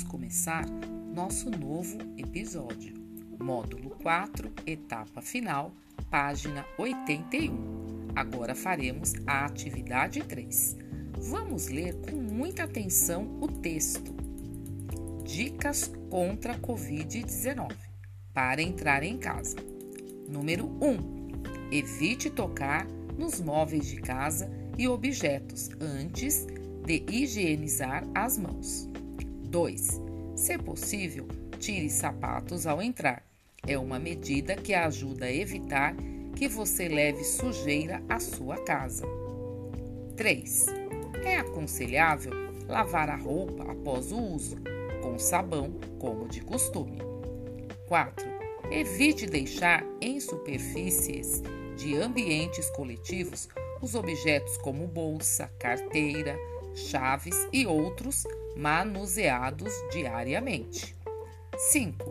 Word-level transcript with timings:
vamos 0.00 0.04
começar 0.04 0.64
nosso 1.14 1.50
novo 1.50 1.98
episódio. 2.16 2.94
Módulo 3.38 3.90
4, 4.02 4.50
etapa 4.66 5.20
final, 5.20 5.72
página 6.10 6.64
81. 6.78 8.12
Agora 8.14 8.54
faremos 8.54 9.14
a 9.26 9.44
atividade 9.44 10.22
3. 10.22 10.76
Vamos 11.18 11.68
ler 11.68 11.94
com 12.00 12.16
muita 12.16 12.64
atenção 12.64 13.38
o 13.40 13.48
texto. 13.48 14.14
Dicas 15.24 15.90
contra 16.08 16.54
a 16.54 16.58
Covid-19 16.58 17.74
para 18.32 18.62
entrar 18.62 19.02
em 19.02 19.18
casa. 19.18 19.56
Número 20.28 20.66
1. 20.66 21.72
Evite 21.72 22.30
tocar 22.30 22.86
nos 23.18 23.40
móveis 23.40 23.86
de 23.86 23.96
casa 23.96 24.50
e 24.78 24.88
objetos 24.88 25.68
antes 25.80 26.46
de 26.86 27.04
higienizar 27.10 28.06
as 28.14 28.38
mãos. 28.38 28.89
2. 29.50 30.00
Se 30.36 30.56
possível, 30.56 31.26
tire 31.58 31.90
sapatos 31.90 32.68
ao 32.68 32.80
entrar. 32.80 33.26
É 33.66 33.76
uma 33.76 33.98
medida 33.98 34.54
que 34.54 34.72
ajuda 34.72 35.26
a 35.26 35.32
evitar 35.32 35.94
que 36.36 36.48
você 36.48 36.88
leve 36.88 37.24
sujeira 37.24 38.00
à 38.08 38.20
sua 38.20 38.56
casa. 38.58 39.04
3. 40.16 40.66
É 41.24 41.36
aconselhável 41.38 42.32
lavar 42.68 43.10
a 43.10 43.16
roupa 43.16 43.64
após 43.64 44.12
o 44.12 44.18
uso, 44.18 44.56
com 45.02 45.18
sabão, 45.18 45.72
como 45.98 46.28
de 46.28 46.40
costume. 46.40 46.98
4. 47.88 48.24
Evite 48.70 49.26
deixar 49.26 49.84
em 50.00 50.20
superfícies 50.20 51.42
de 51.76 51.96
ambientes 51.96 52.70
coletivos 52.70 53.48
os 53.82 53.96
objetos 53.96 54.56
como 54.58 54.86
bolsa, 54.86 55.50
carteira, 55.58 56.38
chaves 56.88 57.34
e 57.52 57.66
outros 57.66 58.24
manuseados 58.56 59.72
diariamente. 59.92 60.94
5. 61.56 62.10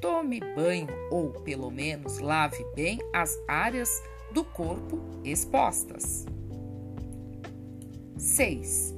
Tome 0.00 0.40
banho 0.40 0.88
ou, 1.10 1.30
pelo 1.30 1.70
menos, 1.70 2.18
lave 2.18 2.64
bem 2.74 2.98
as 3.12 3.36
áreas 3.48 4.02
do 4.32 4.44
corpo 4.44 5.00
expostas. 5.24 6.26
6. 8.18 8.94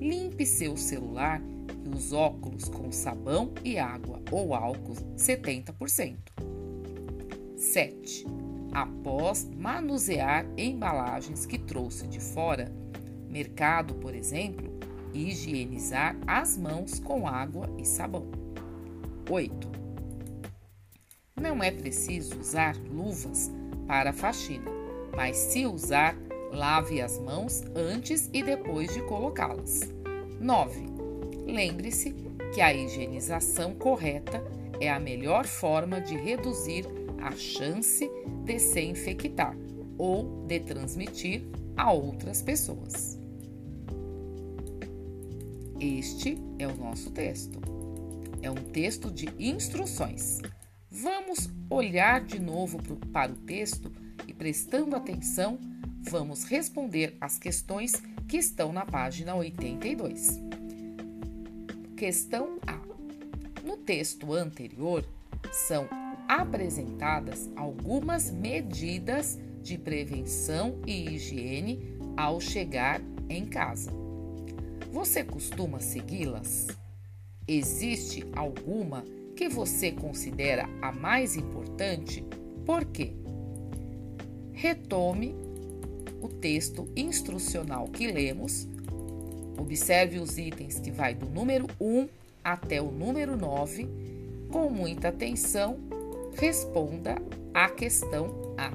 Limpe 0.00 0.46
seu 0.46 0.76
celular 0.76 1.42
e 1.84 1.88
os 1.88 2.12
óculos 2.12 2.68
com 2.68 2.92
sabão 2.92 3.52
e 3.64 3.78
água 3.78 4.20
ou 4.30 4.54
álcool 4.54 4.94
70%. 5.16 6.16
7. 7.56 8.26
Após 8.72 9.48
manusear 9.56 10.46
embalagens 10.56 11.46
que 11.46 11.58
trouxe 11.58 12.06
de 12.06 12.20
fora, 12.20 12.72
mercado, 13.34 13.96
por 13.96 14.14
exemplo, 14.14 14.72
higienizar 15.12 16.16
as 16.24 16.56
mãos 16.56 17.00
com 17.00 17.26
água 17.26 17.68
e 17.76 17.84
sabão. 17.84 18.28
8. 19.28 19.72
Não 21.40 21.60
é 21.60 21.72
preciso 21.72 22.38
usar 22.38 22.76
luvas 22.76 23.50
para 23.88 24.12
faxina, 24.12 24.70
mas 25.16 25.36
se 25.36 25.66
usar, 25.66 26.16
lave 26.52 27.00
as 27.00 27.18
mãos 27.18 27.64
antes 27.74 28.30
e 28.32 28.40
depois 28.40 28.94
de 28.94 29.02
colocá-las. 29.02 29.80
9. 30.40 30.84
Lembre-se 31.44 32.14
que 32.54 32.60
a 32.60 32.72
higienização 32.72 33.74
correta 33.74 34.40
é 34.80 34.88
a 34.88 35.00
melhor 35.00 35.44
forma 35.44 36.00
de 36.00 36.16
reduzir 36.16 36.86
a 37.20 37.32
chance 37.32 38.08
de 38.44 38.58
se 38.60 38.80
infectar 38.82 39.56
ou 39.98 40.44
de 40.46 40.60
transmitir 40.60 41.44
a 41.76 41.92
outras 41.92 42.40
pessoas. 42.40 43.13
Este 45.84 46.38
é 46.58 46.66
o 46.66 46.74
nosso 46.74 47.10
texto. 47.10 47.60
É 48.40 48.50
um 48.50 48.54
texto 48.54 49.10
de 49.10 49.28
instruções. 49.38 50.40
Vamos 50.90 51.50
olhar 51.68 52.24
de 52.24 52.38
novo 52.38 52.78
para 53.12 53.30
o 53.30 53.36
texto 53.36 53.92
e, 54.26 54.32
prestando 54.32 54.96
atenção, 54.96 55.58
vamos 56.00 56.44
responder 56.44 57.14
as 57.20 57.38
questões 57.38 57.92
que 58.26 58.38
estão 58.38 58.72
na 58.72 58.86
página 58.86 59.34
82. 59.34 60.40
Questão 61.98 62.58
A. 62.66 62.80
No 63.62 63.76
texto 63.76 64.32
anterior, 64.32 65.06
são 65.52 65.86
apresentadas 66.26 67.50
algumas 67.54 68.30
medidas 68.30 69.38
de 69.62 69.76
prevenção 69.76 70.80
e 70.86 71.10
higiene 71.10 71.78
ao 72.16 72.40
chegar 72.40 73.02
em 73.28 73.44
casa. 73.44 74.03
Você 74.94 75.24
costuma 75.24 75.80
segui-las? 75.80 76.68
Existe 77.48 78.24
alguma 78.32 79.04
que 79.34 79.48
você 79.48 79.90
considera 79.90 80.68
a 80.80 80.92
mais 80.92 81.34
importante? 81.34 82.24
Por 82.64 82.84
quê? 82.84 83.12
Retome 84.52 85.34
o 86.22 86.28
texto 86.28 86.88
instrucional 86.94 87.88
que 87.88 88.06
lemos. 88.06 88.68
Observe 89.58 90.20
os 90.20 90.38
itens 90.38 90.78
que 90.78 90.92
vai 90.92 91.12
do 91.12 91.26
número 91.26 91.66
1 91.80 92.08
até 92.44 92.80
o 92.80 92.92
número 92.92 93.36
9. 93.36 93.88
Com 94.48 94.70
muita 94.70 95.08
atenção, 95.08 95.76
responda 96.34 97.20
a 97.52 97.68
questão 97.68 98.54
A. 98.56 98.70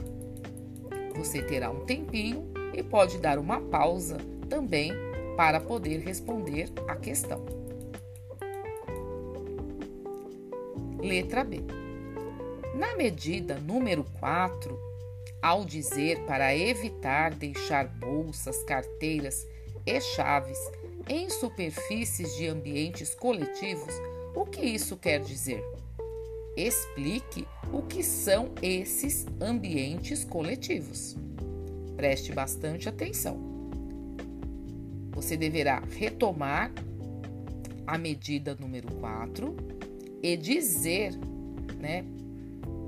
Você 1.18 1.42
terá 1.42 1.72
um 1.72 1.86
tempinho 1.86 2.44
e 2.74 2.84
pode 2.84 3.20
dar 3.20 3.40
uma 3.40 3.62
pausa 3.62 4.18
também 4.50 4.92
para 5.40 5.62
poder 5.62 6.00
responder 6.00 6.70
a 6.86 6.98
questão. 6.98 7.42
Letra 11.02 11.46
B. 11.46 11.62
Na 12.76 12.98
medida 12.98 13.58
número 13.58 14.04
4, 14.20 14.78
ao 15.42 15.64
dizer 15.64 16.20
para 16.26 16.54
evitar 16.54 17.34
deixar 17.34 17.88
bolsas, 17.88 18.62
carteiras 18.64 19.48
e 19.86 20.02
chaves 20.02 20.60
em 21.08 21.30
superfícies 21.30 22.36
de 22.36 22.46
ambientes 22.48 23.16
coletivos, 23.16 23.94
o 24.36 24.46
que 24.46 24.66
isso 24.66 24.98
quer 24.98 25.22
dizer? 25.22 25.64
Explique 26.58 27.48
o 27.72 27.82
que 27.84 28.04
são 28.04 28.52
esses 28.62 29.26
ambientes 29.40 30.26
coletivos. 30.26 31.16
Preste 31.96 32.34
bastante 32.34 32.90
atenção 32.90 33.59
você 35.20 35.36
deverá 35.36 35.84
retomar 35.98 36.72
a 37.86 37.98
medida 37.98 38.56
número 38.58 38.90
4 38.96 39.54
e 40.24 40.38
dizer 40.38 41.12
né, 41.78 42.06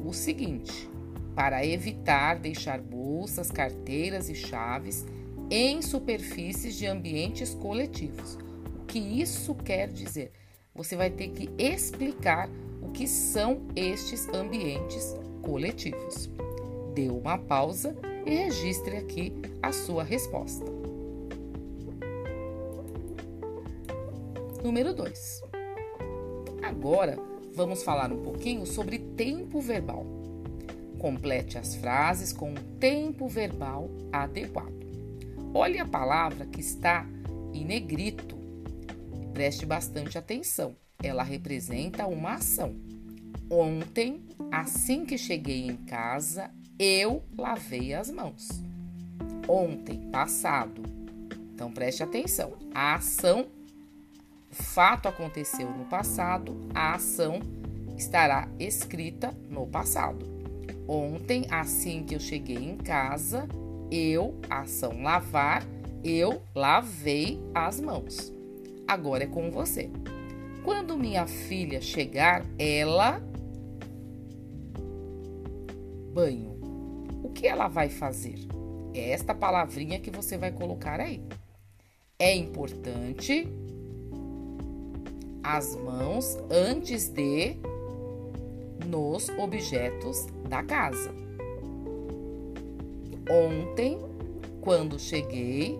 o 0.06 0.14
seguinte: 0.14 0.90
para 1.36 1.66
evitar 1.66 2.36
deixar 2.36 2.80
bolsas, 2.80 3.52
carteiras 3.52 4.30
e 4.30 4.36
chaves 4.36 5.06
em 5.50 5.82
superfícies 5.82 6.78
de 6.78 6.88
ambientes 6.88 7.54
coletivos. 7.54 8.38
O 8.82 8.86
que 8.86 9.00
isso 9.00 9.54
quer 9.54 9.90
dizer? 9.90 10.32
Você 10.74 10.96
vai 10.96 11.10
ter 11.10 11.32
que 11.32 11.50
explicar 11.58 12.50
o 12.82 12.92
que 12.92 13.08
são 13.08 13.68
estes 13.76 14.30
ambientes 14.30 15.14
coletivos. 15.42 16.30
Dê 16.96 17.10
uma 17.10 17.38
pausa 17.38 17.94
e 18.26 18.30
registre 18.30 18.96
aqui 18.96 19.34
a 19.62 19.74
sua 19.74 20.02
resposta. 20.02 20.81
Número 24.64 24.94
2. 24.94 25.42
Agora 26.62 27.18
vamos 27.56 27.82
falar 27.82 28.14
um 28.14 28.22
pouquinho 28.22 28.64
sobre 28.66 29.00
tempo 29.00 29.60
verbal. 29.60 30.06
Complete 31.00 31.58
as 31.58 31.74
frases 31.74 32.32
com 32.32 32.52
um 32.52 32.78
tempo 32.80 33.28
verbal 33.28 33.90
adequado. 34.12 34.80
Olhe 35.52 35.80
a 35.80 35.86
palavra 35.86 36.46
que 36.46 36.60
está 36.60 37.08
em 37.52 37.66
negrito. 37.66 38.38
Preste 39.34 39.66
bastante 39.66 40.20
atenção. 40.20 40.76
Ela 41.02 41.24
representa 41.24 42.06
uma 42.06 42.36
ação. 42.36 42.76
Ontem, 43.50 44.24
assim 44.52 45.06
que 45.06 45.18
cheguei 45.18 45.66
em 45.66 45.76
casa, 45.76 46.52
eu 46.78 47.24
lavei 47.36 47.96
as 47.96 48.12
mãos. 48.12 48.48
Ontem, 49.48 50.08
passado. 50.12 50.84
Então 51.52 51.72
preste 51.72 52.04
atenção. 52.04 52.54
A 52.76 52.94
ação 52.94 53.48
o 53.58 53.61
fato 54.52 55.08
aconteceu 55.08 55.70
no 55.70 55.86
passado, 55.86 56.56
a 56.74 56.94
ação 56.94 57.40
estará 57.98 58.48
escrita 58.60 59.34
no 59.50 59.66
passado. 59.66 60.26
Ontem, 60.88 61.46
assim 61.50 62.04
que 62.04 62.16
eu 62.16 62.20
cheguei 62.20 62.58
em 62.58 62.78
casa, 62.78 63.48
eu, 63.90 64.40
ação 64.50 65.02
lavar, 65.02 65.64
eu 66.04 66.42
lavei 66.54 67.40
as 67.54 67.80
mãos. 67.80 68.34
Agora 68.88 69.24
é 69.24 69.28
com 69.28 69.50
você. 69.52 69.90
Quando 70.64 70.98
minha 70.98 71.26
filha 71.26 71.82
chegar, 71.82 72.46
ela 72.60 73.22
banho. 76.14 76.60
O 77.24 77.30
que 77.30 77.48
ela 77.48 77.68
vai 77.68 77.90
fazer? 77.90 78.36
É 78.94 79.12
esta 79.12 79.34
palavrinha 79.34 80.00
que 80.00 80.12
você 80.12 80.38
vai 80.38 80.52
colocar 80.52 81.00
aí. 81.00 81.22
É 82.20 82.36
importante 82.36 83.48
as 85.44 85.76
mãos 85.76 86.38
antes 86.50 87.10
de 87.10 87.56
nos 88.86 89.30
objetos 89.30 90.26
da 90.48 90.64
casa. 90.64 91.14
Ontem, 93.30 94.00
quando 94.62 95.00
cheguei, 95.00 95.80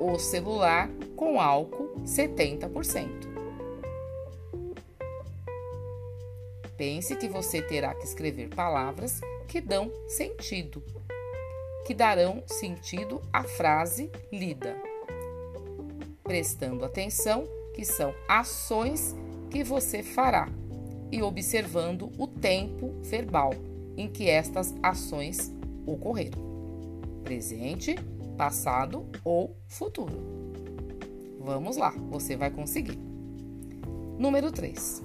o 0.00 0.18
celular 0.18 0.88
com 1.16 1.40
álcool 1.40 1.94
70%. 2.04 3.34
Pense 6.76 7.14
que 7.16 7.28
você 7.28 7.62
terá 7.62 7.94
que 7.94 8.04
escrever 8.04 8.48
palavras 8.48 9.20
que 9.46 9.60
dão 9.60 9.90
sentido, 10.08 10.82
que 11.86 11.94
darão 11.94 12.42
sentido 12.46 13.20
à 13.32 13.44
frase 13.44 14.10
lida, 14.32 14.76
prestando 16.24 16.84
atenção 16.84 17.46
que 17.74 17.84
são 17.84 18.14
ações 18.28 19.14
que 19.50 19.62
você 19.62 20.02
fará 20.02 20.48
e 21.12 21.22
observando 21.22 22.10
o 22.18 22.26
tempo 22.26 22.94
verbal 23.02 23.52
em 23.96 24.08
que 24.08 24.28
estas 24.28 24.74
ações 24.82 25.52
ocorreram: 25.86 26.40
presente, 27.22 27.96
passado 28.36 29.06
ou 29.24 29.56
futuro. 29.68 30.16
Vamos 31.40 31.76
lá, 31.76 31.90
você 32.10 32.36
vai 32.36 32.50
conseguir. 32.50 32.98
Número 34.18 34.50
3. 34.50 35.02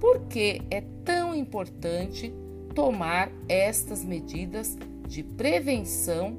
Por 0.00 0.20
que 0.26 0.60
é 0.70 0.82
tão 1.04 1.34
importante 1.34 2.34
tomar 2.74 3.30
estas 3.48 4.04
medidas 4.04 4.76
de 5.06 5.22
prevenção 5.22 6.36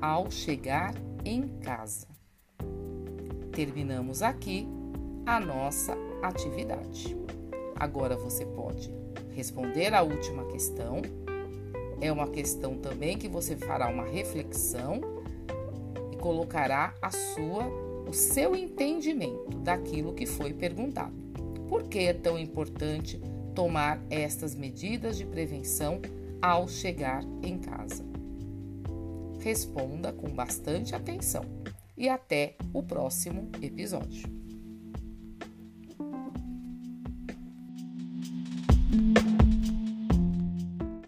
ao 0.00 0.30
chegar 0.30 0.94
em 1.24 1.46
casa? 1.60 2.08
Terminamos 3.52 4.22
aqui 4.22 4.66
a 5.26 5.40
nossa 5.40 5.98
atividade. 6.22 7.16
Agora 7.74 8.16
você 8.16 8.46
pode 8.46 8.94
responder 9.34 9.92
a 9.92 10.00
última 10.00 10.44
questão. 10.46 11.02
É 12.00 12.12
uma 12.12 12.28
questão 12.28 12.78
também 12.78 13.18
que 13.18 13.28
você 13.28 13.56
fará 13.56 13.88
uma 13.88 14.04
reflexão 14.04 15.00
e 16.12 16.16
colocará 16.16 16.94
a 17.02 17.10
sua 17.10 17.66
o 18.08 18.12
seu 18.12 18.54
entendimento 18.54 19.58
daquilo 19.58 20.14
que 20.14 20.26
foi 20.26 20.54
perguntado. 20.54 21.12
Por 21.68 21.82
que 21.88 21.98
é 21.98 22.12
tão 22.12 22.38
importante 22.38 23.20
tomar 23.52 24.00
estas 24.08 24.54
medidas 24.54 25.16
de 25.16 25.26
prevenção 25.26 26.00
ao 26.40 26.68
chegar 26.68 27.24
em 27.42 27.58
casa? 27.58 28.04
Responda 29.40 30.12
com 30.12 30.28
bastante 30.28 30.94
atenção 30.94 31.44
e 31.96 32.08
até 32.08 32.54
o 32.72 32.80
próximo 32.80 33.50
episódio. 33.60 34.45